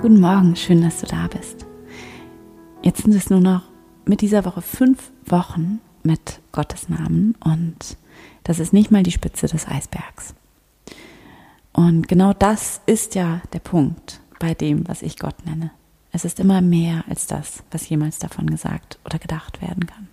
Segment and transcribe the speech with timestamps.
[0.00, 1.66] Guten Morgen, schön, dass du da bist.
[2.82, 3.62] Jetzt sind es nur noch
[4.04, 7.96] mit dieser Woche fünf Wochen mit Gottes Namen und
[8.44, 10.36] das ist nicht mal die Spitze des Eisbergs.
[11.72, 15.72] Und genau das ist ja der Punkt bei dem, was ich Gott nenne.
[16.12, 20.06] Es ist immer mehr als das, was jemals davon gesagt oder gedacht werden kann.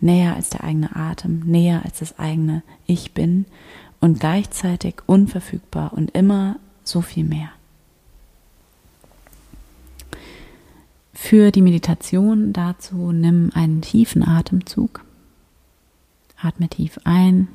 [0.00, 3.46] Näher als der eigene Atem, näher als das eigene Ich bin
[4.00, 7.50] und gleichzeitig unverfügbar und immer so viel mehr.
[11.24, 15.04] Für die Meditation dazu nimm einen tiefen Atemzug.
[16.36, 17.46] Atme tief ein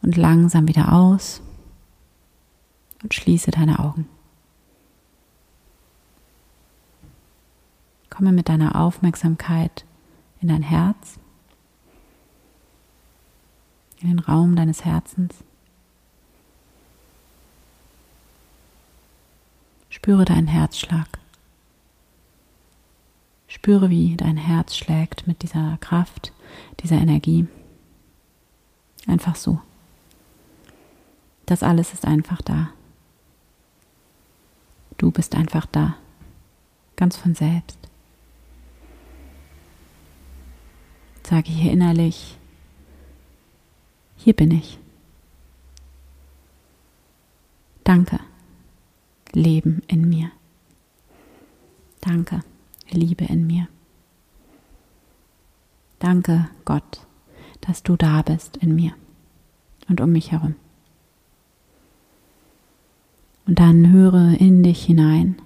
[0.00, 1.42] und langsam wieder aus
[3.02, 4.08] und schließe deine Augen.
[8.10, 9.84] Komme mit deiner Aufmerksamkeit
[10.40, 11.18] in dein Herz,
[14.00, 15.34] in den Raum deines Herzens.
[19.90, 21.23] Spüre deinen Herzschlag.
[23.54, 26.32] Spüre, wie dein Herz schlägt mit dieser Kraft,
[26.82, 27.46] dieser Energie.
[29.06, 29.60] Einfach so.
[31.46, 32.70] Das alles ist einfach da.
[34.98, 35.96] Du bist einfach da.
[36.96, 37.78] Ganz von selbst.
[41.22, 42.36] Sage hier innerlich,
[44.16, 44.78] hier bin ich.
[47.84, 48.18] Danke.
[49.32, 50.32] Leben in mir.
[52.00, 52.42] Danke,
[52.94, 53.68] Liebe in mir.
[55.98, 57.06] Danke, Gott,
[57.60, 58.92] dass du da bist in mir
[59.88, 60.54] und um mich herum.
[63.46, 65.36] Und dann höre in dich hinein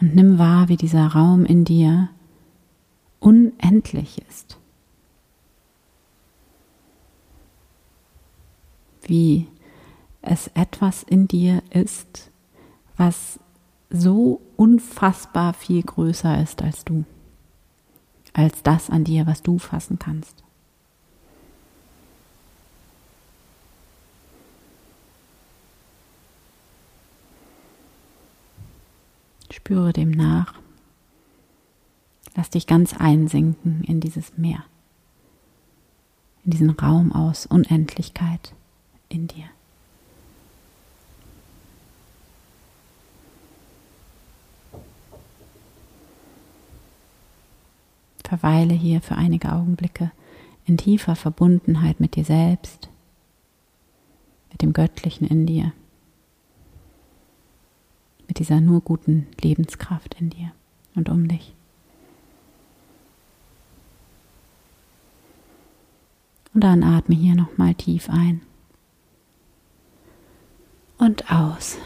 [0.00, 2.10] und nimm wahr, wie dieser Raum in dir
[3.20, 4.58] unendlich ist.
[9.06, 9.48] Wie
[10.20, 12.30] es etwas in dir ist,
[12.96, 13.38] was
[13.90, 17.04] so unfassbar viel größer ist als du,
[18.32, 20.42] als das an dir, was du fassen kannst.
[29.50, 30.54] Spüre dem nach.
[32.34, 34.64] Lass dich ganz einsinken in dieses Meer,
[36.44, 38.52] in diesen Raum aus Unendlichkeit
[39.08, 39.53] in dir.
[48.38, 50.10] Verweile hier für einige Augenblicke
[50.64, 52.88] in tiefer Verbundenheit mit dir selbst,
[54.50, 55.72] mit dem Göttlichen in dir,
[58.26, 60.50] mit dieser nur guten Lebenskraft in dir
[60.96, 61.54] und um dich.
[66.54, 68.40] Und dann atme hier nochmal tief ein
[70.98, 71.78] und aus.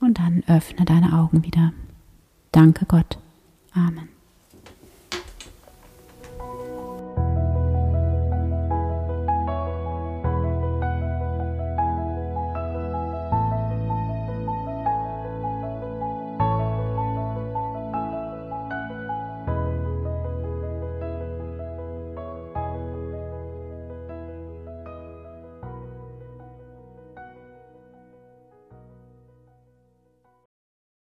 [0.00, 1.74] Und dann öffne deine Augen wieder.
[2.52, 3.18] Danke Gott.
[3.74, 4.19] Amen.